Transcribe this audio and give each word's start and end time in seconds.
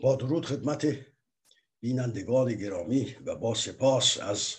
با 0.00 0.16
درود 0.16 0.46
خدمت 0.46 0.96
بینندگان 1.80 2.54
گرامی 2.54 3.16
و 3.26 3.36
با 3.36 3.54
سپاس 3.54 4.20
از 4.20 4.54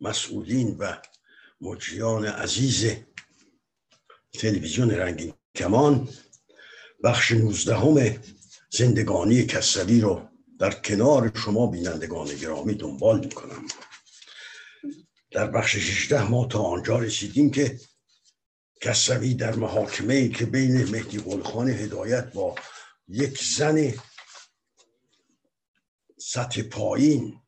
مسئولین 0.00 0.76
و 0.78 0.96
مجریان 1.60 2.26
عزیز 2.26 2.92
تلویزیون 4.32 4.90
رنگین 4.90 5.34
کمان. 5.54 6.08
بخش 7.04 7.32
نوزدهم 7.32 8.18
زندگانی 8.70 9.46
کسوی 9.46 10.00
رو 10.00 10.28
در 10.58 10.70
کنار 10.70 11.32
شما 11.34 11.66
بینندگان 11.66 12.28
گرامی 12.34 12.74
دنبال 12.74 13.20
می‌کنم. 13.20 13.66
در 15.30 15.46
بخش 15.46 15.76
16 15.76 16.30
ما 16.30 16.44
تا 16.44 16.62
آنجا 16.62 16.98
رسیدیم 16.98 17.50
که 17.50 17.80
کسوی 18.80 19.34
در 19.34 19.54
محاکمه 19.54 20.14
ای 20.14 20.28
که 20.28 20.46
بین 20.46 20.84
مهدی 20.84 21.18
قلخان 21.18 21.68
هدایت 21.68 22.32
با 22.32 22.54
یک 23.08 23.44
زن 23.44 23.92
سطح 26.20 26.62
پایین. 26.62 27.40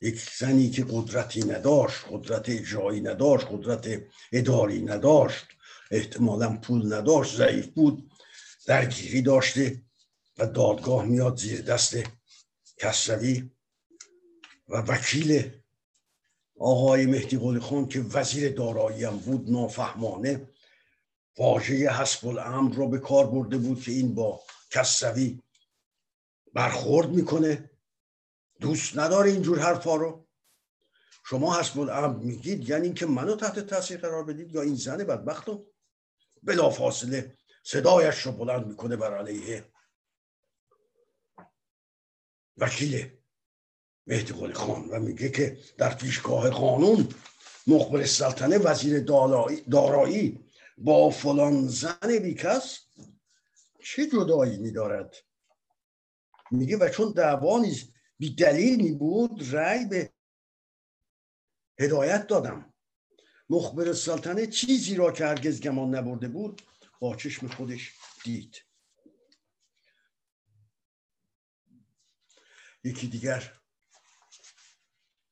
یک 0.00 0.30
زنی 0.38 0.70
که 0.70 0.84
قدرتی 0.90 1.40
نداشت 1.40 2.04
قدرت 2.10 2.48
اجرایی 2.48 3.00
نداشت 3.00 3.46
قدرت 3.50 4.02
اداری 4.32 4.82
نداشت 4.82 5.44
احتمالا 5.90 6.56
پول 6.56 6.92
نداشت 6.94 7.36
ضعیف 7.36 7.66
بود 7.66 8.10
درگیری 8.66 9.22
داشته 9.22 9.82
و 10.38 10.46
دادگاه 10.46 11.04
میاد 11.04 11.38
زیر 11.38 11.60
دست 11.60 11.96
کسروی 12.78 13.50
و 14.68 14.76
وکیل 14.76 15.50
آقای 16.58 17.06
مهدی 17.06 17.38
قلی 17.38 17.60
خان 17.60 17.88
که 17.88 18.00
وزیر 18.00 18.52
دارایی 18.52 19.04
هم 19.04 19.16
بود 19.16 19.50
نافهمانه 19.50 20.48
واژه 21.38 21.90
حسب 21.90 22.26
الامر 22.26 22.74
رو 22.74 22.88
به 22.88 22.98
کار 22.98 23.26
برده 23.26 23.58
بود 23.58 23.82
که 23.82 23.92
این 23.92 24.14
با 24.14 24.40
کسروی 24.70 25.42
برخورد 26.54 27.10
می‌کنه. 27.10 27.69
دوست 28.60 28.98
نداره 28.98 29.30
اینجور 29.30 29.58
حرفا 29.58 29.96
رو. 29.96 30.26
شما 31.24 31.58
حسب 31.58 31.80
الامر 31.80 32.24
میگید 32.24 32.68
یعنی 32.68 32.92
که 32.92 33.06
منو 33.06 33.36
تحت 33.36 33.58
تاثیر 33.58 34.00
قرار 34.00 34.24
بدید 34.24 34.54
یا 34.54 34.62
این 34.62 34.74
زن 34.74 34.96
بدبخت 34.96 35.48
رو 35.48 35.66
بلا 36.42 36.70
فاصله 36.70 37.36
صدایش 37.64 38.18
رو 38.18 38.32
بلند 38.32 38.66
می‌کنه 38.66 38.96
بر 38.96 39.18
علیه 39.18 39.64
وکیل 42.56 43.10
مهدی 44.06 44.32
قلی 44.32 44.52
خان 44.52 44.88
و 44.88 45.00
میگه 45.00 45.28
که 45.28 45.58
در 45.78 45.94
پیشگاه 45.94 46.50
قانون 46.50 47.08
مخبر 47.66 48.06
سلطنه 48.06 48.58
وزیر 48.58 49.00
دارایی 49.70 50.44
با 50.78 51.10
فلان 51.10 51.68
زن 51.68 52.18
بیکس 52.22 52.80
چه 53.84 54.06
جدایی 54.06 54.58
میدارد؟ 54.58 55.16
میگه 56.50 56.76
و 56.76 56.88
چون 56.88 57.12
دعوا 57.12 57.60
بی 57.60 57.92
دلیل 58.28 58.82
می 58.82 58.92
بود 58.92 59.54
رأی 59.54 59.84
به 59.84 60.12
هدایت 61.80 62.26
دادم. 62.26 62.74
مخبر 63.50 63.92
سلطنه 63.92 64.46
چیزی 64.46 64.94
را 64.94 65.12
که 65.12 65.26
هرگز 65.26 65.60
گمان 65.60 65.94
نبرده 65.94 66.28
بود 66.28 66.62
با 67.00 67.16
چشم 67.16 67.48
خودش 67.48 67.92
دید. 68.24 68.64
یکی 72.84 73.06
دیگر 73.08 73.60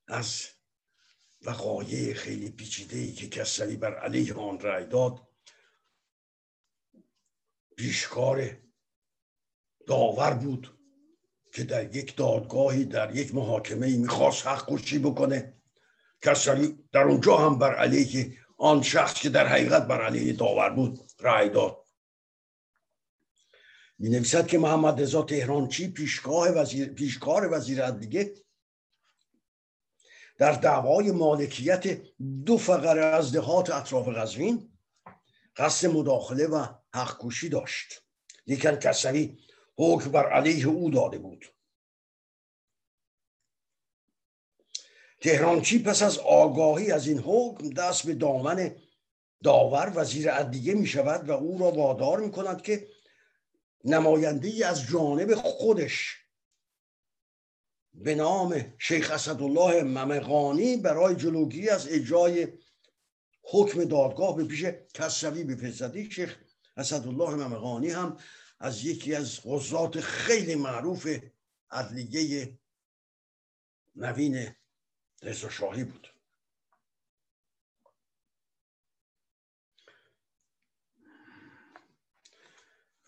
از 0.09 0.47
وقایع 1.43 2.15
خیلی 2.15 2.51
پیچیده 2.51 2.97
ای 2.97 3.13
که 3.13 3.29
کسری 3.29 3.77
بر 3.77 3.95
علیه 3.95 4.35
آن 4.35 4.61
رأی 4.61 4.87
داد 4.87 5.29
پیشکار 7.77 8.63
داور 9.87 10.35
بود. 10.35 10.78
که 11.53 11.65
در 11.65 11.97
یک 11.97 12.17
دادگاهی 12.17 12.85
در 12.85 13.17
یک 13.17 13.35
محاکمه 13.35 13.87
ای 13.87 13.97
می‌خواست 13.97 14.47
حق 14.47 14.75
کشی 14.75 14.99
بکنه. 14.99 15.55
کسری 16.23 16.79
در 16.93 17.03
اونجا 17.03 17.37
هم 17.37 17.59
بر 17.59 17.75
علیه 17.75 18.39
آن 18.59 18.83
شخص 18.83 19.15
که 19.15 19.29
در 19.29 19.47
حقیقت 19.47 19.87
بر 19.87 20.03
علیه 20.03 20.33
داور 20.33 20.71
بود 20.71 21.01
رأی 21.21 21.49
داد. 21.49 21.85
می 23.99 24.09
نویسد 24.09 24.47
که 24.47 24.59
محمد 24.59 25.03
رضا 25.03 25.23
تهرانچی 25.23 25.89
پیشگاه 25.89 26.49
وزیر، 26.49 26.89
پیشکار 26.89 27.53
وزیر 27.53 27.85
عدلیه 27.85 28.35
در 30.39 30.53
دعوای 30.53 31.11
مالکیت 31.11 32.01
دو 32.47 32.59
فقره 32.59 33.05
از 33.05 33.33
دهات 33.33 33.71
اطراف 33.71 34.09
قزوین 34.09 34.73
قصد 35.57 35.89
مداخله 35.89 36.47
و 36.47 36.67
حق 36.95 37.29
داشت. 37.53 38.03
لیکن 38.47 38.77
کسری 38.77 39.39
حکم 39.79 40.11
بر 40.11 40.31
علیه 40.31 40.67
او 40.67 40.91
داده 40.91 41.19
بود. 41.19 41.45
تهرانچی 45.21 45.83
پس 45.83 46.03
از 46.03 46.19
آگاهی 46.19 46.93
از 46.93 47.07
این 47.07 47.19
حکم 47.19 47.71
دست 47.71 48.07
به 48.07 48.15
دامن 48.15 48.77
داور 49.43 49.93
وزیر 49.95 50.31
عدلیه 50.31 50.75
می 50.75 50.87
شود 50.87 51.29
و 51.29 51.33
او 51.33 51.59
را 51.59 51.71
وادار 51.71 52.21
می 52.21 52.31
کند 52.31 52.63
که 52.63 52.89
نماینده 53.85 54.49
ای 54.49 54.63
از 54.63 54.87
جانب 54.87 55.35
خودش 55.35 56.17
به 57.95 58.15
نام 58.15 58.75
شیخ 58.79 59.11
اسدالله 59.11 59.83
ممقانی 59.83 60.77
برای 60.77 61.17
جلوگیری 61.17 61.69
از 61.69 61.89
اجرای 61.89 62.49
حکم 63.43 63.85
دادگاه 63.85 64.37
به 64.37 64.45
پیش 64.45 64.65
کسروی 64.95 65.45
بفرستد 65.45 66.11
شیخ 66.11 66.39
اسدالله 66.77 67.35
ممقانی 67.35 67.91
هم 67.91 68.17
از 68.61 68.85
یکی 68.85 69.15
از 69.15 69.41
قضات 69.45 70.01
خیلی 70.01 70.55
معروف 70.55 71.09
عدلیه 71.71 72.59
نوین 73.97 74.55
رضا 75.23 75.49
شاهی 75.49 75.85
بود. 75.85 76.15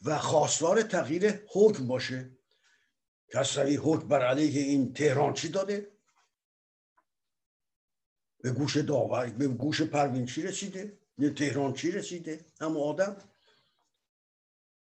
و 0.04 0.18
خواستار 0.18 0.82
تغییر 0.82 1.42
حکم 1.48 1.86
باشه. 1.86 2.30
کسروی 3.34 3.76
حکم 3.76 4.08
بر 4.08 4.26
علیه 4.26 4.62
این 4.62 4.92
تهران 4.92 5.34
چی 5.34 5.48
داده؟ 5.48 5.92
به 8.42 8.52
گوش 8.52 8.76
داور 8.76 9.26
به 9.26 9.48
گوش 9.48 9.82
پروین 9.82 10.26
چی 10.26 10.42
رسیده؟ 10.42 10.98
به 11.18 11.30
تهران 11.30 11.72
چی 11.72 11.90
رسیده؟ 11.90 12.44
هم 12.60 12.76
آدم؟ 12.76 13.16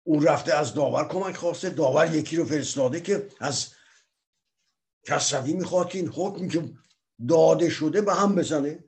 اون 0.07 0.23
رفته 0.23 0.53
از 0.53 0.73
داور 0.73 1.07
کمک 1.07 1.35
خواسته. 1.35 1.69
داور 1.69 2.15
یکی 2.15 2.35
رو 2.35 2.45
فرستاده 2.45 3.01
که 3.01 3.29
از 3.39 3.73
کسروی 5.03 5.53
می‌خواد 5.53 5.89
که 5.89 5.97
این 5.97 6.07
حکمی 6.07 6.49
که 6.49 6.73
داده 7.27 7.69
شده 7.69 8.01
به 8.01 8.13
هم 8.13 8.35
بزنه. 8.35 8.83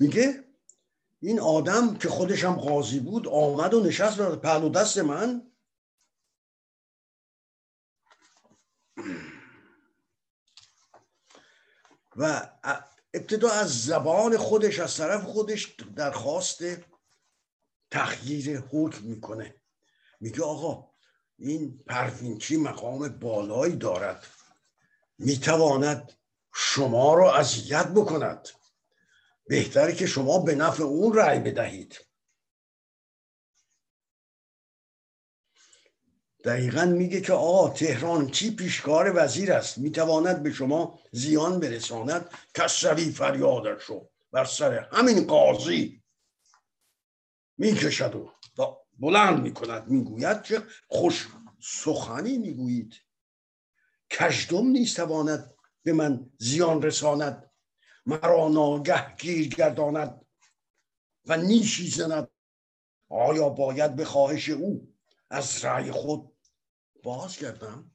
میگه 0.00 0.44
این 1.20 1.40
آدم 1.40 1.96
که 1.96 2.08
خودش 2.08 2.44
هم 2.44 2.54
قاضی 2.54 3.00
بود 3.00 3.28
آمد 3.28 3.74
و 3.74 3.84
نشست 3.84 4.16
به 4.16 4.36
پهلو 4.36 4.68
دست 4.68 4.98
من. 4.98 5.52
و 12.16 12.50
ابتدا 13.14 13.50
از 13.50 13.84
زبان 13.84 14.36
خودش 14.36 14.78
از 14.78 14.96
طرف 14.96 15.24
خودش 15.24 15.74
درخواست 15.96 16.62
تغییر 17.90 18.60
حکم 18.60 19.04
می‌کنه. 19.04 19.54
میگه 20.20 20.42
آقا 20.42 20.90
این 21.38 21.84
پروینچی 21.86 22.56
مقام 22.56 23.08
بالایی 23.08 23.76
دارد. 23.76 24.26
می‌تواند 25.18 26.12
شما 26.54 27.14
را 27.14 27.36
اذیت 27.36 27.86
بکند. 27.86 28.48
بهتره 29.46 29.94
که 29.94 30.06
شما 30.06 30.38
به 30.38 30.54
نفع 30.54 30.82
اون 30.82 31.14
رأی 31.14 31.38
بدهید. 31.38 32.04
دقیقا 36.44 36.84
میگه 36.84 37.20
که 37.20 37.32
آقا 37.32 37.70
تهران 37.70 38.30
چی 38.30 38.56
پیشکار 38.56 39.12
وزیر 39.16 39.52
است؟ 39.52 39.78
می‌تواند 39.78 40.42
به 40.42 40.52
شما 40.52 41.00
زیان 41.12 41.60
برساند؟ 41.60 42.30
کسری 42.54 43.10
فریادش 43.10 43.84
رو 43.84 44.10
بر 44.32 44.44
سر 44.44 44.88
همین 44.92 45.26
قاضی. 45.26 46.02
می‌کشد 47.58 48.14
و 48.14 48.28
بلند 48.98 49.42
می‌کند 49.42 49.88
می‌گوید 49.88 50.42
که 50.42 50.62
خوش 50.88 51.28
سخنی 51.60 52.38
می‌گویید. 52.38 52.94
کشدم 54.10 54.66
نیست 54.66 54.96
تواند 54.96 55.54
به 55.82 55.92
من 55.92 56.30
زیان 56.38 56.82
رساند 56.82 57.50
مرا 58.06 58.48
ناگه 58.48 59.16
گیر 59.16 59.48
گرداند 59.48 60.26
و 61.24 61.36
نیشی 61.36 61.90
زند. 61.90 62.28
آیا 63.08 63.48
باید 63.48 63.96
به 63.96 64.04
خواهش 64.04 64.48
او 64.48 64.94
از 65.30 65.64
رأی 65.64 65.90
خود 65.90 66.36
باز 67.02 67.36
کردم 67.36 67.90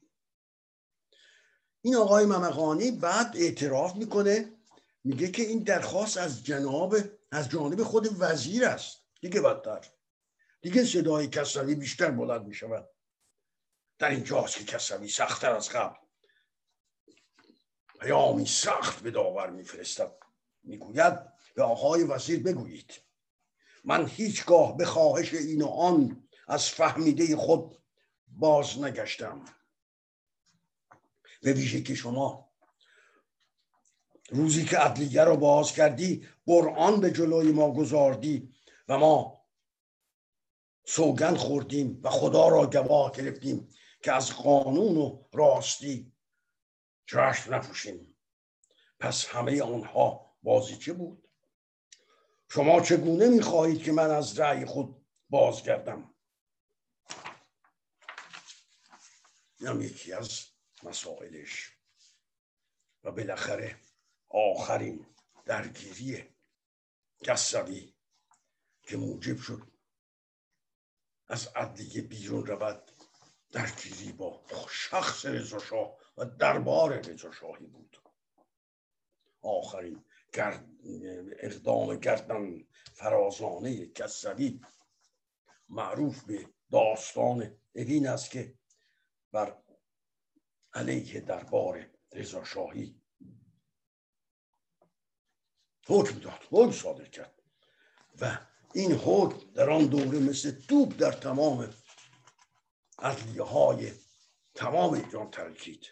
این 1.82 1.96
آقای 1.96 2.26
ممقانی 2.26 2.92
بعد 2.92 3.38
اعتراف 3.38 3.96
می‌کنه 3.96 4.54
میگه 5.04 5.32
که 5.32 5.44
این 5.44 5.64
درخواست 5.64 6.18
از 6.18 6.44
جناب 6.44 6.96
از 7.32 7.50
جانب 7.50 7.84
خود 7.84 8.10
وزیر 8.20 8.66
است. 8.66 9.03
دیگه 9.24 9.42
بدتر. 9.42 9.86
دیگه 10.62 10.86
صدای 10.86 11.28
کسروی 11.28 11.76
بیشتر 11.76 12.12
بلند 12.12 12.46
می‌شود. 12.46 12.90
در 14.00 14.10
اینجاست 14.10 14.58
که 14.58 14.64
کسوی 14.64 15.08
سختتر 15.08 15.52
از 15.52 15.70
قبل. 15.70 15.96
پیامی 18.00 18.46
سخت 18.46 19.04
به 19.04 19.12
داور 19.12 19.50
میفرستد 19.50 20.12
می‌گوید 20.64 21.20
به 21.56 21.64
آقای 21.64 22.04
وزیر 22.04 22.44
بگویید. 22.44 23.02
من 23.84 24.08
هیچگاه 24.08 24.78
به 24.78 24.86
خواهش 24.86 25.34
این 25.34 25.62
و 25.62 25.68
آن 25.68 26.28
از 26.48 26.70
فهمیده 26.70 27.36
خود 27.36 27.78
باز 28.28 28.80
نگشتم. 28.80 29.46
به 31.42 31.54
ویژه 31.54 31.82
که 31.82 31.96
شما 31.96 32.52
روزی 34.30 34.66
که 34.66 34.78
عدلیه 34.78 35.24
را 35.24 35.36
باز 35.36 35.72
کردی 35.72 36.28
قرآن 36.46 37.00
به 37.02 37.12
جلوی 37.12 37.52
ما 37.52 37.74
گذاردی 37.74 38.54
و 38.88 38.98
ما 38.98 39.46
سوگند 40.86 41.38
خوردیم 41.38 42.00
و 42.04 42.10
خدا 42.10 42.48
را 42.48 42.66
گواه 42.66 43.12
گرفتیم 43.12 43.70
که 44.04 44.12
از 44.12 44.32
قانون 44.32 44.98
و 44.98 45.24
راستی 45.34 46.14
چشم 47.06 47.54
نپوشیم. 47.56 48.18
پس 49.00 49.26
همه 49.26 49.62
آنها 49.62 50.36
بازیچه 50.44 50.94
بود؟ 50.94 51.30
شما 52.50 52.82
چگونه 52.82 53.30
می‌خواهید 53.30 53.84
که 53.84 53.92
من 53.92 54.12
از 54.12 54.40
رأی 54.40 54.66
خود 54.66 55.06
بازگردم؟ 55.30 56.14
اینم 59.60 59.82
یکی 59.82 60.14
از 60.14 60.46
مسائلش. 60.84 61.74
و 63.04 63.12
بالاخره 63.12 63.80
آخرین 64.30 65.06
درگیری 65.46 66.24
کسوی 67.24 67.93
که 68.84 68.98
موجب 68.98 69.38
شد 69.38 69.62
از 71.28 71.48
عدلیه 71.48 72.02
بیرون 72.02 72.46
رود 72.46 72.92
درگیری 73.52 74.12
با 74.12 74.46
شخص 74.70 75.26
رضاشاه 75.26 75.98
و 76.18 76.26
دربار 76.26 77.00
رضاشاهی 77.00 77.66
بود. 77.66 77.98
آخرین 79.42 80.06
اقدام 81.40 81.96
گردن 81.96 82.68
فرازانه 82.94 83.86
کسوی 83.86 84.62
معروف 85.70 86.24
به 86.24 86.50
داستان 86.72 87.58
اوین 87.76 88.08
است 88.08 88.32
که 88.32 88.58
بر 89.32 89.64
علیه 90.74 91.20
دربار 91.20 91.90
رضاشاهی 92.12 93.02
حکم 95.88 96.20
داد 96.20 96.40
حکم 96.50 96.72
صادر 96.72 97.06
کرد 97.06 97.42
و 98.22 98.53
این 98.74 98.92
حکم 98.92 99.54
در 99.56 99.70
آن 99.70 99.86
دوره 99.86 100.20
مثل 100.20 100.52
توپ 100.52 100.98
در 100.98 101.12
تمام 101.12 101.74
عدلیه 103.00 103.44
های 103.44 103.92
تمام 104.56 104.94
ایران 104.94 105.32
ترکید. 105.32 105.86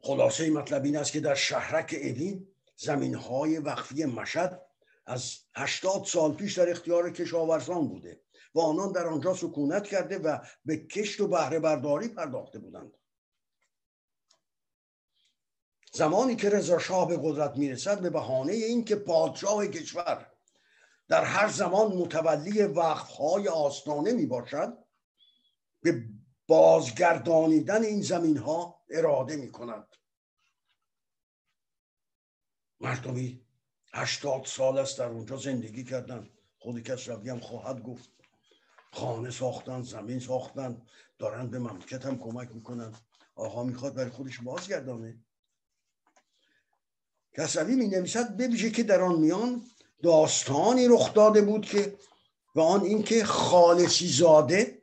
خلاصه 0.00 0.50
مطلب 0.50 0.84
این 0.84 0.96
است 0.96 1.12
که 1.12 1.20
در 1.20 1.34
شهرک 1.34 1.94
اوین 2.02 2.48
زمین 2.76 3.14
های 3.14 3.58
وقفی 3.58 4.04
مشد 4.04 4.60
از 5.06 5.38
هشتاد 5.54 6.04
سال 6.04 6.34
پیش 6.34 6.58
در 6.58 6.70
اختیار 6.70 7.10
کشاورزان 7.10 7.88
بوده 7.88 8.20
و 8.54 8.60
آنان 8.60 8.92
در 8.92 9.06
آنجا 9.06 9.34
سکونت 9.34 9.86
کرده 9.86 10.18
و 10.18 10.38
به 10.64 10.76
کشت 10.76 11.20
و 11.20 11.28
بهره 11.28 11.58
برداری 11.58 12.08
پرداخته 12.08 12.58
بودند. 12.58 12.92
زمانی 15.92 16.36
که 16.36 16.50
رضا 16.50 16.78
شاه 16.78 17.08
به 17.08 17.18
قدرت 17.22 17.56
می‌رسد 17.56 18.00
به 18.00 18.10
بهانه 18.10 18.52
اینکه 18.52 18.96
پادشاه 18.96 19.66
کشور 19.66 20.37
در 21.08 21.24
هر 21.24 21.48
زمان 21.48 21.92
متولی 21.96 22.62
وقفهای 22.62 23.48
آستانه 23.48 24.12
می 24.12 24.26
باشد 24.26 24.78
به 25.82 26.04
بازگردانیدن 26.46 27.84
این 27.84 28.02
زمین 28.02 28.36
ها 28.36 28.82
اراده 28.90 29.36
می 29.36 29.52
کند 29.52 29.86
مردمی 32.80 33.48
هشتاد 33.92 34.44
سال 34.44 34.78
است 34.78 34.98
در 34.98 35.08
اونجا 35.08 35.36
زندگی 35.36 35.84
کردن. 35.84 36.30
خود 36.58 36.82
کس 36.82 37.08
خواهد 37.40 37.82
گفت. 37.82 38.10
خانه 38.92 39.30
ساختن 39.30 39.82
زمین 39.82 40.20
ساختن 40.20 40.82
دارن 41.18 41.50
به 41.50 41.58
مملکت 41.58 42.06
هم 42.06 42.18
کمک 42.18 42.50
می‌کنن. 42.54 42.94
آقا 43.34 43.64
می‌خواد 43.64 43.94
برای 43.94 44.10
خودش 44.10 44.40
بازگردانه. 44.40 45.24
کسوی 47.32 47.74
می 47.74 47.88
نویسد 47.88 48.36
ببیشه 48.36 48.70
که 48.70 48.82
در 48.82 49.00
آن 49.00 49.20
میان 49.20 49.62
داستانی 50.02 50.88
رخ 50.88 51.14
داده 51.14 51.42
بود 51.42 51.66
که 51.66 51.98
و 52.54 52.60
آن 52.60 52.82
اینکه 52.82 53.24
خالصی 53.24 54.08
زاده 54.08 54.82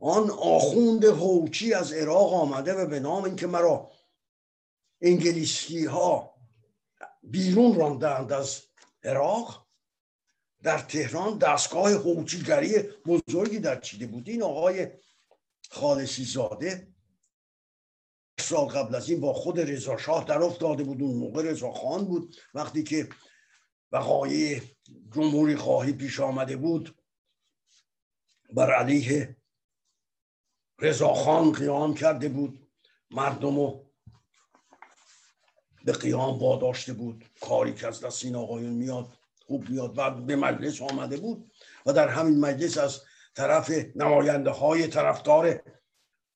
آن 0.00 0.30
آخوند 0.30 1.04
هوچی 1.04 1.74
از 1.74 1.92
عراق 1.92 2.32
آمده 2.32 2.74
و 2.74 2.86
به 2.86 3.00
نام 3.00 3.24
اینکه 3.24 3.46
مرا 3.46 3.90
انگلیسی 5.00 5.84
ها 5.84 6.34
بیرون 7.22 7.74
راندند 7.74 8.32
از 8.32 8.62
عراق 9.04 9.66
در 10.62 10.78
تهران 10.78 11.38
دستگاه 11.38 11.92
هوچیگری 11.92 12.78
بزرگی 12.82 13.58
در 13.58 13.80
چیده 13.80 14.06
بود. 14.06 14.28
این 14.28 14.42
آقای 14.42 14.88
خالصی 15.70 16.24
زاده 16.24 16.86
سال 18.52 18.68
قبل 18.68 18.94
از 18.94 19.10
این 19.10 19.20
با 19.20 19.32
خود 19.32 19.60
رضا 19.60 19.96
شاه 19.96 20.24
در 20.24 20.42
افتاده 20.42 20.84
بود 20.84 21.02
اون 21.02 21.16
موقع 21.16 21.42
رضا 21.42 21.72
خان 21.72 22.04
بود. 22.04 22.36
وقتی 22.54 22.82
که 22.82 23.08
وقایع 23.92 24.62
جمهوری 25.14 25.56
خواهی 25.56 25.92
پیش 25.92 26.20
آمده 26.20 26.56
بود 26.56 26.96
بر 28.54 28.74
علیه 28.74 29.36
رضا 30.80 31.14
خان 31.14 31.52
قیام 31.52 31.94
کرده 31.94 32.28
بود. 32.28 32.68
مردم 33.10 33.56
رو 33.56 33.90
به 35.84 35.92
قیام 35.92 36.38
واداشته 36.38 36.92
بود. 36.92 37.24
کاری 37.40 37.74
که 37.74 37.86
از 37.86 38.00
دست 38.00 38.24
این 38.24 38.36
آقایون 38.36 38.72
میاد 38.72 39.08
خوب 39.46 39.68
میاد 39.68 39.98
و 39.98 40.10
به 40.10 40.36
مجلس 40.36 40.82
آمده 40.82 41.16
بود. 41.16 41.52
و 41.86 41.92
در 41.92 42.08
همین 42.08 42.40
مجلس 42.40 42.78
از 42.78 43.00
طرف 43.34 43.70
نماینده 43.96 44.50
های 44.50 44.86
طرفدار 44.86 45.62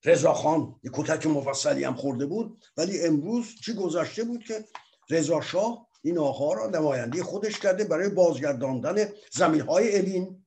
رضا 0.05 0.33
خان 0.33 0.79
یک 0.83 0.91
کتک 0.95 1.27
مفصلی 1.27 1.83
هم 1.83 1.95
خورده 1.95 2.25
بود 2.25 2.63
ولی 2.77 3.05
امروز 3.05 3.55
چی 3.65 3.73
گذشته 3.73 4.23
بود 4.23 4.43
که 4.43 4.65
رضا 5.09 5.41
شاه 5.41 5.87
این 6.01 6.17
آقا 6.17 6.53
را 6.53 6.67
نماینده 6.67 7.23
خودش 7.23 7.59
کرده 7.59 7.83
برای 7.83 8.09
بازگرداندن 8.09 9.09
زمین 9.31 9.61
های 9.61 9.99
اوین 9.99 10.45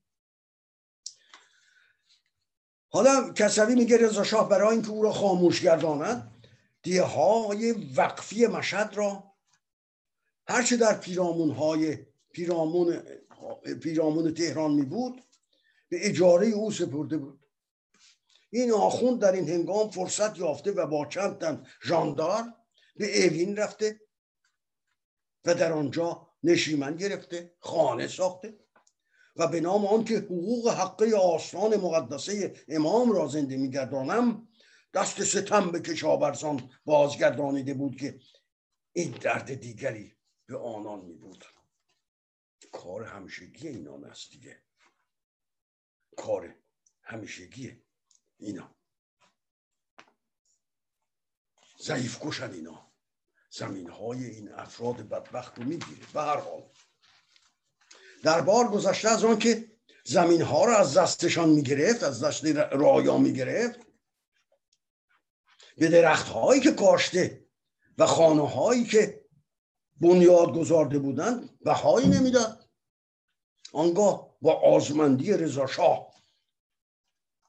حالا 2.93 3.33
کسوی 3.33 3.75
میگه 3.75 3.97
رضا 3.97 4.25
شاه 4.25 4.49
برای 4.49 4.71
اینکه 4.73 4.91
او 4.91 5.03
را 5.03 5.13
خاموش 5.13 5.61
گرداند 5.61 6.31
دیه 6.83 7.03
های 7.03 7.73
وقفی 7.97 8.47
مشهد 8.47 8.93
را 8.95 9.33
هرچه 10.47 10.77
در 10.77 10.95
پیرامون 10.95 11.51
های 11.51 11.99
پیرامون 12.33 13.03
پیرامون 13.83 14.35
تهران 14.35 14.71
می 14.75 14.83
بود 14.83 15.23
به 15.89 16.09
اجاره 16.09 16.47
او 16.47 16.71
سپرده 16.71 17.19
بود. 17.19 17.40
این 18.51 18.73
آخوند 18.73 19.21
در 19.21 19.33
این 19.33 19.49
هنگام 19.49 19.91
فرصت 19.91 20.39
یافته 20.39 20.73
و 20.73 20.87
با 20.87 21.07
چند 21.07 21.39
تن 21.39 21.67
جاندار 21.89 22.55
به 22.97 23.27
اوین 23.27 23.57
رفته 23.57 24.01
و 25.45 25.55
در 25.55 25.73
آنجا 25.73 26.31
نشیمن 26.43 26.97
گرفته 26.97 27.55
خانه 27.59 28.09
ساخته 28.09 28.59
و 29.37 29.47
به 29.47 29.61
نام 29.61 29.87
آن 29.87 30.05
که 30.05 30.17
حقوق 30.17 30.69
حقه 30.69 31.17
آستان 31.17 31.77
مقدسه 31.77 32.55
امام 32.69 33.13
را 33.13 33.27
زنده 33.27 33.57
میگردانم 33.57 34.49
دست 34.95 35.25
ستم 35.25 35.71
به 35.71 35.81
کشاورزان 35.81 36.71
بازگردانیده 36.85 37.75
بود 37.75 37.97
که 37.97 38.21
این 38.93 39.11
درد 39.11 39.55
دیگری 39.55 40.17
به 40.47 40.59
آنان 40.59 41.05
می 41.05 41.15
بود 41.15 41.45
کار 42.73 43.05
همیشگی 43.05 43.69
اینان 43.69 44.05
است 44.05 44.31
دیگه. 44.31 44.63
کار 46.17 46.55
همیشگی 47.03 47.83
اینا. 48.41 48.75
ضعیف 51.83 52.19
کشن 52.21 52.51
اینا. 52.51 52.93
زمین 53.51 53.91
های 53.91 54.25
این 54.25 54.53
افراد 54.53 54.97
بدبخت 54.97 55.59
رو 55.59 55.65
می‌گیره. 55.65 56.07
به 56.15 56.21
هر 56.21 56.37
حال. 56.37 56.63
در 58.23 58.41
بار 58.41 58.69
گذشته 58.69 59.09
از 59.09 59.25
آن 59.25 59.39
که 59.39 59.71
زمین 60.05 60.43
ها 60.43 60.65
رو 60.65 60.73
از 60.73 60.97
دستشان 60.97 61.49
می‌گرفت 61.49 62.03
از 62.03 62.25
دست 62.25 62.45
رایا 62.73 63.19
می‌گرفت 63.19 63.81
به 65.79 65.89
درخت 65.89 66.29
هایی 66.29 66.61
که 66.61 66.73
کاشته 66.73 67.47
و 67.99 68.07
خانه 68.07 68.49
هایی 68.51 68.85
که 68.85 69.25
بنیاد 70.01 70.55
گذارده 70.55 70.99
بودند 70.99 71.59
بهایی 71.61 72.09
نمی‌داد. 72.09 72.71
آنگاه 73.73 74.37
با 74.43 74.61
آزمندی 74.61 75.33
رضا 75.33 75.67
شاه 75.67 76.10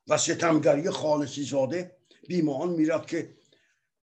و 0.08 0.18
ستمگری 0.18 0.90
خالصی 0.90 1.44
زاده 1.44 1.98
بیمان 2.28 2.70
می‌رفت 2.70 3.08
که 3.08 3.38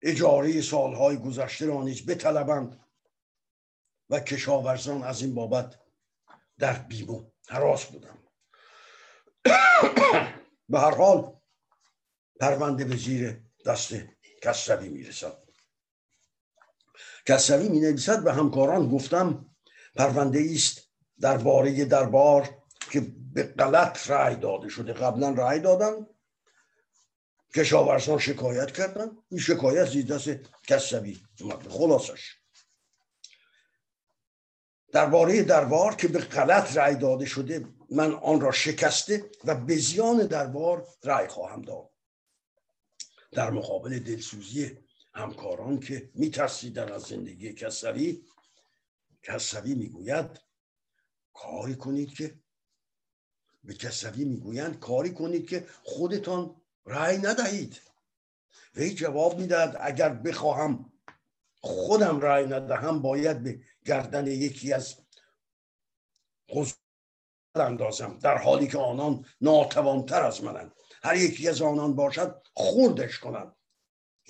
اجاره 0.01 0.61
سالهای 0.61 1.17
گذشته 1.17 1.65
را 1.65 1.83
نیز 1.83 2.05
بطلبند 2.05 2.79
و 4.09 4.19
کشاورزان 4.19 5.03
از 5.03 5.21
این 5.21 5.35
بابت 5.35 5.79
در 6.59 6.73
بیمو 6.73 7.31
حراس 7.47 7.85
بودند. 7.85 8.27
به 10.69 10.79
هر 10.79 10.95
حال 10.95 11.33
پرونده 12.39 12.85
به 12.85 12.95
زیر 12.95 13.41
دست 13.65 13.93
کسروی 14.41 14.89
می‌رسد. 14.89 15.37
کسروی 17.25 17.69
می 17.69 17.79
نویسد 17.79 18.23
به 18.23 18.33
همکاران 18.33 18.89
گفتم 18.89 19.55
پرونده 19.95 20.51
است 20.53 20.81
درباره 21.19 21.85
دربار 21.85 22.60
که 22.91 23.01
به 23.33 23.43
غلط 23.43 24.09
رأی 24.09 24.35
داده 24.35 24.69
شده. 24.69 24.93
قبلا 24.93 25.29
رأی 25.29 25.59
دادن. 25.59 26.07
کشاورزان 27.55 28.19
شکایت 28.19 28.71
کردن. 28.71 29.17
این 29.31 29.39
شکایت 29.39 29.85
زیر 29.85 30.05
دست 30.05 30.29
اومد 31.41 31.67
خلاصش. 31.67 32.35
درباره 34.91 35.43
دربار 35.43 35.95
که 35.95 36.07
به 36.07 36.19
غلط 36.19 36.77
رأی 36.77 36.95
داده 36.95 37.25
شده 37.25 37.67
من 37.89 38.13
آن 38.13 38.41
را 38.41 38.51
شکسته 38.51 39.31
و 39.43 39.55
به 39.55 39.77
زیان 39.77 40.27
دربار 40.27 40.87
رأی 41.03 41.27
خواهم 41.27 41.61
داد. 41.61 41.89
در 43.31 43.49
مقابل 43.49 43.99
دلسوزی 43.99 44.77
همکاران 45.13 45.79
که 45.79 46.11
میترسیدن 46.13 46.91
از 46.91 47.01
زندگی 47.01 47.53
کسروی 47.53 48.25
کسروی 49.23 49.75
می‌گوید 49.75 50.39
کاری 51.33 51.75
کنید 51.75 52.13
که 52.13 52.40
به 53.63 53.73
کسروی 53.73 54.25
می‌گویند 54.25 54.79
کاری 54.79 55.13
کنید 55.13 55.49
که 55.49 55.67
خودتان 55.83 56.61
رأی 56.85 57.17
ندهید. 57.17 57.81
وی 58.75 58.93
جواب 58.93 59.39
می‌دهد 59.39 59.77
اگر 59.81 60.09
بخواهم 60.09 60.93
خودم 61.61 62.19
رأی 62.19 62.45
ندهم 62.45 63.01
باید 63.01 63.43
به 63.43 63.59
گردن 63.85 64.27
یکی 64.27 64.73
از 64.73 64.95
اندازم 67.55 68.19
در 68.21 68.37
حالی 68.37 68.67
که 68.67 68.77
آنان 68.77 69.25
ناتوانتر 69.41 70.23
از 70.23 70.43
منند. 70.43 70.71
هر 71.03 71.15
یکی 71.15 71.49
از 71.49 71.61
آنان 71.61 71.95
باشد 71.95 72.47
خوردش 72.53 73.19
کنم. 73.19 73.55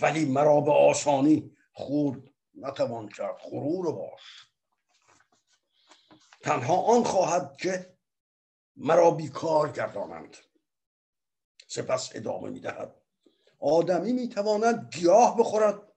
ولی 0.02 0.26
مرا 0.26 0.62
به 0.62 0.72
آسانی 0.72 1.58
خورد 1.74 2.22
نتوان 2.56 3.10
کرد 3.10 3.36
غرور 3.42 3.92
باش. 3.92 4.48
تنها 6.42 6.76
آن 6.76 7.04
خواهد 7.04 7.58
که 7.58 7.94
مرا 8.75 9.12
بیکار 9.12 9.72
گردانند. 9.72 10.38
سپس 11.68 12.10
ادامه 12.16 12.50
می‌دهد. 12.50 13.01
آدمی 13.60 14.13
می‌تواند 14.13 14.94
گیاه 14.96 15.38
بخورد 15.38 15.92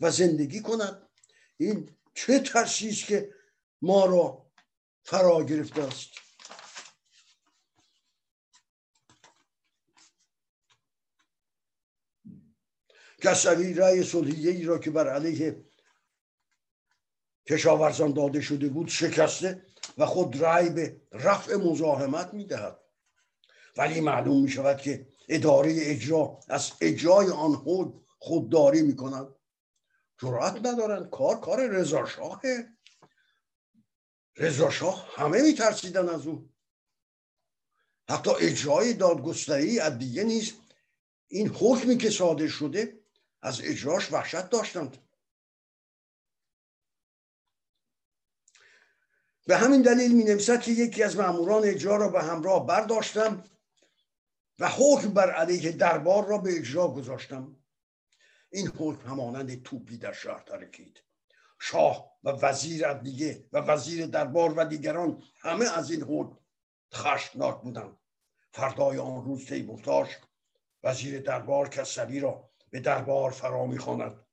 و 0.00 0.10
زندگی 0.10 0.60
کند. 0.60 1.08
این 1.56 1.96
چه 2.14 2.38
ترسی 2.40 2.92
که 2.92 3.34
ما 3.82 4.06
را 4.06 4.46
فرا 5.02 5.44
گرفته 5.44 5.82
است؟ 5.82 6.08
کسوی 13.22 13.74
رأی 13.74 14.02
صلحیه 14.02 14.50
ای 14.50 14.62
را 14.64 14.78
که 14.78 14.90
بر 14.90 15.08
علیه 15.08 15.64
کشاورزان 17.46 18.12
داده 18.12 18.40
شده 18.40 18.68
بود 18.68 18.88
شکسته. 18.88 19.66
و 19.96 20.06
خود 20.06 20.42
رأی 20.42 20.70
به 20.70 21.00
رفع 21.12 21.54
مزاحمت 21.54 22.34
می‌دهد. 22.34 22.80
ولی 23.76 24.00
معلوم 24.00 24.42
می 24.42 24.48
شود 24.48 24.78
که 24.78 25.06
اداره 25.28 25.74
اجرا 25.76 26.40
از 26.48 26.72
اجرای 26.80 27.30
آن 27.30 27.52
خود 27.52 28.06
خودداری 28.18 28.82
می 28.82 28.96
کند 28.96 29.34
جرأت 30.22 30.66
ندارند 30.66 31.10
کار 31.10 31.40
کار 31.40 31.66
رضاشاهه 31.66 32.76
رضاشاه 34.36 35.08
همه 35.14 35.42
میترسیدن 35.42 36.08
از 36.08 36.26
او. 36.26 36.50
حتی 38.08 38.30
اجرای 38.40 38.94
دادگستری 38.94 39.80
از 39.80 39.98
دیگه 39.98 40.24
نیست. 40.24 40.54
این 41.28 41.48
حکمی 41.48 41.98
که 41.98 42.10
صادر 42.10 42.46
شده 42.46 43.00
از 43.42 43.60
اجراش 43.64 44.12
وحشت 44.12 44.50
داشتند. 44.50 45.05
به 49.46 49.56
همین 49.56 49.82
دلیل 49.82 50.16
می 50.16 50.24
نویسد 50.24 50.60
که 50.60 50.70
یکی 50.70 51.02
از 51.02 51.16
ماموران 51.16 51.64
اجرا 51.64 51.96
را 51.96 52.08
به 52.08 52.22
همراه 52.22 52.66
برداشتم 52.66 53.44
و 54.58 54.68
حکم 54.68 55.08
بر 55.08 55.30
علیه 55.30 55.72
دربار 55.72 56.26
را 56.26 56.38
به 56.38 56.56
اجرا 56.56 56.88
گذاشتم. 56.88 57.56
این 58.50 58.68
حکم 58.68 59.10
همانند 59.10 59.62
توپی 59.62 59.98
در 59.98 60.12
شهر 60.12 60.42
ترکید. 60.42 61.02
شاه 61.58 62.12
و 62.24 62.30
وزیر 62.30 62.86
عدلیه 62.86 63.44
و 63.52 63.58
وزیر 63.58 64.06
دربار 64.06 64.54
و 64.56 64.64
دیگران 64.64 65.22
همه 65.40 65.78
از 65.78 65.90
این 65.90 66.02
حکم 66.02 66.38
خشمناک 66.94 67.62
بودند. 67.62 67.96
فردای 68.52 68.98
آن 68.98 69.24
روز 69.24 69.46
تیمورتاش 69.46 70.08
وزیر 70.84 71.20
دربار 71.20 71.68
کسوی 71.68 72.20
را 72.20 72.50
به 72.70 72.80
دربار 72.80 73.30
فرا 73.30 73.66
می‌خواند. 73.66 74.26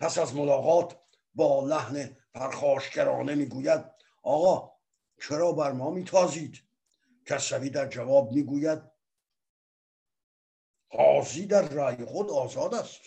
پس 0.00 0.18
از 0.18 0.34
ملاقات 0.34 0.96
با 1.34 1.66
لحن 1.66 2.16
پرخاشگرانه 2.34 3.34
می‌گوید 3.34 3.97
آقا 4.22 4.72
چرا 5.20 5.52
بر 5.52 5.72
ما 5.72 5.90
میتازید؟ 5.90 6.62
کسوی 7.26 7.70
در 7.70 7.88
جواب 7.88 8.32
می‌گوید 8.32 8.82
قاضی 10.90 11.46
در 11.46 11.68
رأی 11.68 12.04
خود 12.04 12.30
آزاد 12.30 12.74
است. 12.74 13.00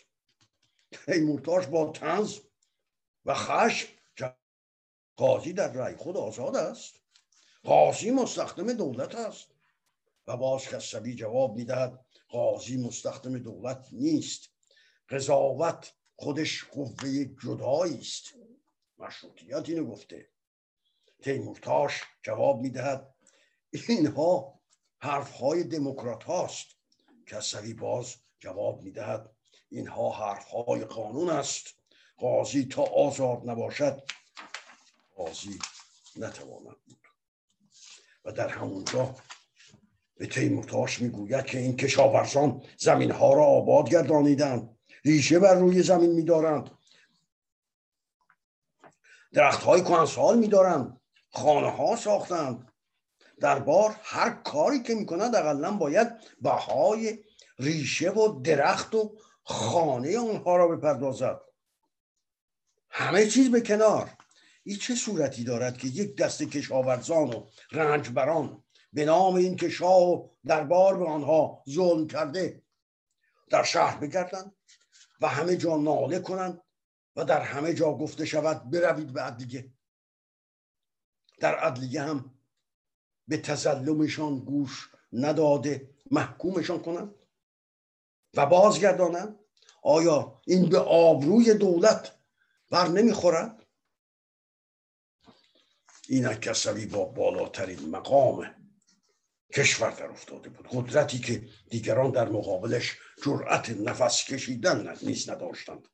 تیمورتاش 0.91 1.67
با 1.67 1.91
تنز 1.91 2.39
و 3.25 3.33
خشم 3.33 3.87
قاضی 5.15 5.53
در 5.53 5.71
رأی 5.71 5.95
خود 5.95 6.17
آزاد 6.17 6.55
است. 6.55 6.95
قاضی 7.63 8.11
مستخدم 8.11 8.73
دولت 8.73 9.15
است. 9.15 9.47
و 10.27 10.37
باز 10.37 10.67
کسوی 10.67 11.15
جواب 11.15 11.55
می‌دهد 11.55 12.05
قاضی 12.27 12.77
مستخدم 12.77 13.37
دولت 13.37 13.87
نیست. 13.91 14.49
قضاوت 15.09 15.93
خودش 16.15 16.63
قوه 16.63 17.25
جدایی 17.25 17.99
است. 17.99 18.33
مشروطیت 18.97 19.69
اینو 19.69 19.85
گفته. 19.85 20.29
تیمورتاش 21.21 22.01
جواب 22.23 22.61
می‌دهد. 22.61 23.13
اینها 23.71 24.59
حرف 24.99 25.31
های 25.31 25.63
دموکرات 25.63 26.23
هاست 26.23 26.65
کسوی 27.27 27.73
باز 27.73 28.15
جواب 28.39 28.81
می‌دهد. 28.81 29.31
اینها 29.69 30.09
حرف 30.09 30.45
های 30.47 30.85
قانون 30.85 31.29
است. 31.29 31.67
قاضی 32.17 32.65
تا 32.65 32.83
آزاد 32.83 33.49
نباشد 33.49 34.01
قاضی 35.15 35.59
نتواند 36.15 36.77
بود. 36.85 36.97
و 38.25 38.31
در 38.31 38.47
همونجا 38.47 39.15
به 40.15 40.27
تیمورتاش 40.27 41.01
می‌گوید 41.01 41.45
که 41.45 41.59
این 41.59 41.77
کشاورزان 41.77 42.63
زمین 42.77 43.11
ها 43.11 43.33
را 43.33 43.45
آباد 43.45 43.89
گردانیدند. 43.89 44.77
ریشه 45.05 45.39
بر 45.39 45.55
روی 45.55 45.83
زمین 45.83 46.11
میدارند. 46.11 46.71
درخت 49.33 49.63
های 49.63 49.83
کنسال 49.83 50.39
میدارند. 50.39 51.00
خانه 51.31 51.69
ها 51.69 51.95
ساختند. 51.95 52.71
در 53.39 53.59
بار 53.59 53.95
هر 54.03 54.29
کاری 54.29 54.79
که 54.79 54.95
می‌کنند 54.95 55.35
اقلا 55.35 55.71
باید 55.71 56.07
بهای 56.41 57.23
ریشه 57.59 58.09
و 58.09 58.41
درخت 58.41 58.95
و 58.95 59.17
خانه 59.43 60.19
آنها 60.19 60.55
را 60.55 60.67
بپردازد. 60.67 61.41
همه 62.89 63.27
چیز 63.27 63.51
به 63.51 63.61
کنار. 63.61 64.09
این 64.63 64.77
چه 64.77 64.95
صورتی 64.95 65.43
دارد 65.43 65.77
که 65.77 65.87
یک 65.87 66.17
دست 66.17 66.43
کشاورزان 66.43 67.33
و 67.33 67.49
رنجبران 67.71 68.63
به 68.93 69.05
نام 69.05 69.35
این 69.35 69.55
که 69.55 69.69
شاه 69.69 70.01
و 70.01 70.29
دربار 70.45 70.97
به 70.97 71.05
آنها 71.05 71.63
ظلم 71.69 72.07
کرده 72.07 72.63
در 73.49 73.63
شهر 73.63 73.97
بگردند 73.97 74.55
و 75.21 75.27
همه 75.27 75.57
جا 75.57 75.77
ناله 75.77 76.19
کنند 76.19 76.61
و 77.15 77.25
در 77.25 77.41
همه 77.41 77.73
جا 77.73 77.93
گفته 77.93 78.25
شود 78.25 78.69
بروید 78.69 79.13
به 79.13 79.21
عدلیه 79.21 79.71
در 81.41 81.55
عدلیه 81.55 82.01
هم 82.01 82.33
به 83.27 83.37
تظلمشان 83.37 84.39
گوش 84.39 84.89
نداده 85.13 85.89
محکومشان 86.11 86.81
کنند 86.81 87.15
و 88.33 88.45
بازگردانند. 88.45 89.39
آیا 89.83 90.41
این 90.47 90.69
به 90.69 90.79
آبروی 90.79 91.53
دولت 91.53 92.15
بر 92.69 92.87
نمی‌خورد؟ 92.87 93.65
اینک 96.09 96.41
کسوی 96.41 96.85
با 96.85 97.05
بالاترین 97.05 97.89
مقام 97.89 98.55
کشور 99.53 99.91
در 99.91 100.09
افتاده 100.09 100.49
بود. 100.49 100.67
قدرتی 100.71 101.19
که 101.19 101.49
دیگران 101.69 102.11
در 102.11 102.29
مقابلش 102.29 102.97
جرأت 103.25 103.69
نفس 103.69 104.25
کشیدن 104.25 104.97
نیز 105.01 105.29
نداشتند. 105.29 105.87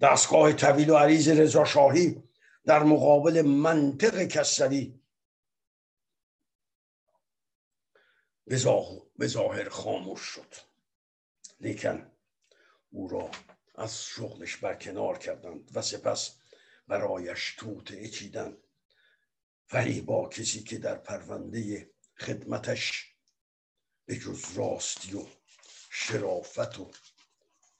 دستگاه 0.00 0.52
طویل 0.52 0.90
و 0.90 0.96
عریض 0.96 1.28
رضا 1.28 1.64
شاهی 1.64 2.22
در 2.68 2.82
مقابل 2.82 3.42
منطق 3.42 4.24
کسری. 4.24 5.00
به 9.18 9.26
ظاهر 9.26 9.68
خاموش 9.68 10.20
شد. 10.20 10.54
لیکن 11.60 12.10
او 12.90 13.08
را 13.08 13.30
از 13.74 14.02
شغلش 14.02 14.56
برکنار 14.56 15.18
کردند 15.18 15.70
و 15.74 15.82
سپس 15.82 16.38
برایش 16.88 17.54
توت 17.58 17.90
اچیدند. 17.92 18.56
ولی 19.72 20.00
با 20.00 20.28
کسی 20.28 20.62
که 20.62 20.78
در 20.78 20.94
پرونده 20.94 21.90
خدمتش 22.16 23.14
به 24.04 24.16
جز 24.16 24.44
راستی 24.56 25.16
و 25.16 25.26
شرافت 25.90 26.78
و 26.78 26.90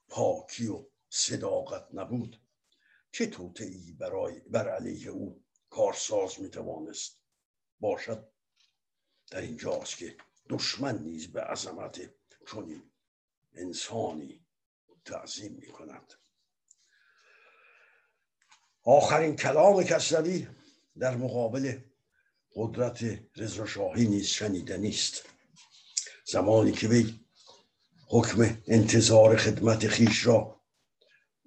پاکی 0.08 0.66
و 0.66 0.84
صداقت 1.08 1.88
نبود 1.94 2.47
چه 3.12 3.26
توته 3.26 3.64
ای 3.64 3.92
برای 3.92 4.40
بر 4.40 4.68
علیه 4.68 5.08
او 5.08 5.44
کارساز 5.70 6.40
می‌توانست 6.40 7.20
باشد؟ 7.80 8.28
در 9.30 9.40
اینجاست 9.40 9.96
که 9.96 10.16
دشمن 10.48 10.98
نیز 10.98 11.32
به 11.32 11.40
عظمت 11.40 12.10
چنین 12.50 12.82
انسانی 13.54 14.46
تعظیم 15.04 15.52
می 15.52 15.66
کند 15.66 16.14
آخرین 18.84 19.36
کلام 19.36 19.82
کسروی 19.82 20.46
در 20.98 21.16
مقابل 21.16 21.80
قدرت 22.54 23.20
رضاشاهی 23.36 24.08
نیز 24.08 24.26
شنیده 24.26 24.76
نیست. 24.76 25.22
زمانی 26.24 26.72
که 26.72 26.88
وی 26.88 27.20
حکم 28.08 28.62
انتظار 28.66 29.36
خدمت 29.36 29.88
خیش 29.88 30.26
را 30.26 30.57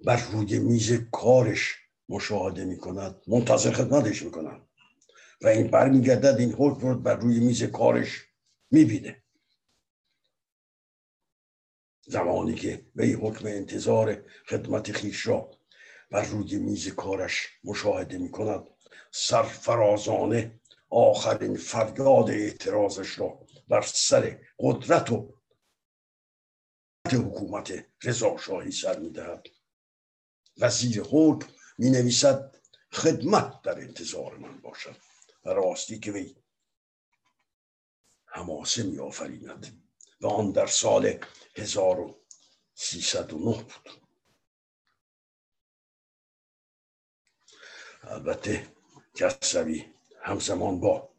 بر 0.04 0.30
روی 0.32 0.58
میز 0.58 0.92
کارش 0.92 1.76
مشاهده 2.08 2.64
می 2.64 2.78
کند 2.78 3.22
منتظر 3.26 3.72
خدمتش 3.72 4.22
می 4.22 4.30
کند 4.30 4.68
و 5.42 5.48
این 5.48 5.66
برمیگردد 5.66 6.36
این 6.38 6.52
حکم 6.52 7.02
بر 7.02 7.16
روی 7.16 7.40
میز 7.40 7.62
کارش 7.62 8.26
می‌بینه. 8.70 9.22
زمانی 12.06 12.54
که 12.54 12.86
وی 12.96 13.12
حکم 13.12 13.46
انتظار 13.46 14.24
خدمت 14.48 14.92
خیش 14.92 15.26
را 15.26 15.50
بر 16.10 16.22
روی 16.22 16.56
میز 16.56 16.88
کارش 16.88 17.48
مشاهده 17.64 18.18
می 18.18 18.30
کند 18.30 18.66
سرفرازانه 19.10 20.60
آخرین 20.90 21.56
فریاد 21.56 22.30
اعتراضش 22.30 23.18
را 23.18 23.46
بر 23.68 23.82
سر 23.82 24.40
قدرت 24.58 25.12
و 25.12 25.34
حکومت 27.12 27.84
رضا 28.04 28.36
شاهی 28.36 28.70
سر 28.70 28.98
می‌دهد. 28.98 29.46
وزیر 30.58 31.02
حکم 31.02 31.48
می 31.78 31.90
نویسد 31.90 32.56
خدمت 32.92 33.62
در 33.62 33.78
انتظار 33.78 34.36
من 34.36 34.60
باشد 34.60 34.96
و 35.44 35.50
راستی 35.50 35.98
که 35.98 36.12
وی 36.12 36.36
هماسه 38.26 38.82
می 38.82 38.98
آفریند 38.98 39.82
و 40.20 40.26
آن 40.26 40.52
در 40.52 40.66
سال 40.66 41.18
1309 41.56 43.62
بود. 43.62 43.90
البته 48.02 48.72
کسوی 49.14 49.84
همزمان 50.22 50.80
با 50.80 51.12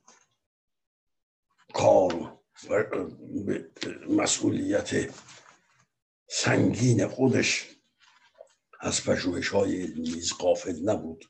کار 1.74 2.40
و 2.70 2.84
مسئولیت 4.10 5.14
سنگین 6.28 7.08
خودش 7.08 7.73
از 8.84 9.04
پژوهش 9.04 9.50
های 9.50 9.82
علمی 9.84 10.22
قافل 10.40 10.90
نبود. 10.90 11.30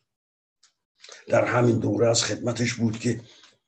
در 1.27 1.45
همین 1.45 1.79
دوره 1.79 2.09
از 2.09 2.23
خدمتش 2.23 2.73
بود 2.73 2.99
که 2.99 3.21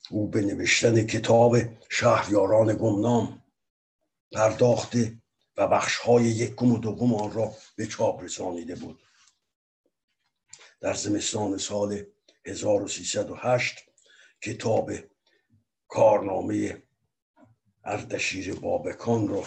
او 0.09 0.27
به 0.27 0.41
نوشتن 0.41 1.07
کتاب 1.07 1.57
شهریاران 1.89 2.75
گمنام 2.75 3.43
پرداخته 4.31 5.21
و 5.57 5.67
بخش 5.67 5.97
های 5.97 6.23
یکم 6.23 6.71
و 6.71 6.77
دوم 6.77 7.13
آن 7.13 7.33
را 7.33 7.53
به 7.75 7.87
چاپ 7.87 8.23
رسانیده 8.23 8.75
بود. 8.75 9.03
در 10.79 10.93
زمستان 10.93 11.57
سال 11.57 12.05
1308 12.45 13.75
کتاب 14.41 14.91
کارنامه 15.87 16.83
اردشیر 17.83 18.55
بابکان 18.55 19.27
را 19.27 19.43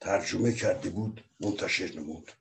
ترجمه 0.00 0.52
کرده 0.52 0.90
بود 0.90 1.24
منتشر 1.40 1.92
نمود. 2.00 2.32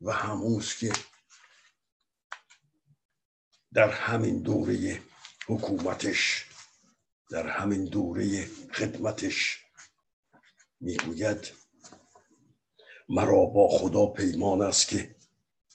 و 0.00 0.12
هموز 0.12 0.74
که 0.74 0.92
در 3.74 3.90
همین 3.90 4.42
دوره 4.42 5.02
حکومتش 5.46 6.46
در 7.30 7.46
همین 7.46 7.84
دوره 7.84 8.46
خدمتش 8.74 9.64
می‌گوید 10.80 11.52
مرا 13.08 13.44
با 13.46 13.68
خدا 13.68 14.06
پیمان 14.06 14.62
است 14.62 14.88
که 14.88 15.16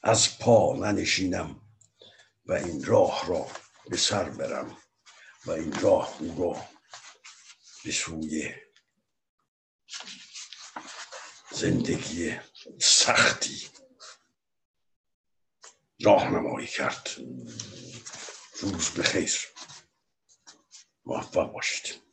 از 0.04 0.40
پا 0.40 0.76
ننشینم 0.76 1.62
و 2.46 2.54
این 2.54 2.84
راه 2.84 3.28
را 3.28 3.48
به 3.90 3.98
سر 3.98 4.30
برم 4.30 4.78
و 5.46 5.52
این 5.52 5.80
راه 5.80 6.18
او 6.20 6.44
را 6.44 6.66
به 7.86 7.92
سوی 7.92 8.54
زندگی 11.52 12.36
سختی 12.82 13.68
راهنمایی 16.02 16.68
کرد. 16.68 17.10
روز 18.62 18.92
بخیر. 18.92 19.36
موفق 21.06 21.54
باشید. 21.54 22.05